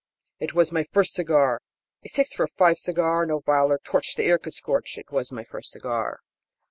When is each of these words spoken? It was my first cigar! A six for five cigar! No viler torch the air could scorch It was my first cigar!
It 0.39 0.55
was 0.55 0.71
my 0.71 0.83
first 0.91 1.13
cigar! 1.13 1.61
A 2.03 2.09
six 2.09 2.33
for 2.33 2.47
five 2.47 2.79
cigar! 2.79 3.23
No 3.27 3.41
viler 3.45 3.79
torch 3.83 4.15
the 4.15 4.23
air 4.23 4.39
could 4.39 4.55
scorch 4.55 4.97
It 4.97 5.11
was 5.11 5.31
my 5.31 5.43
first 5.43 5.73
cigar! 5.73 6.21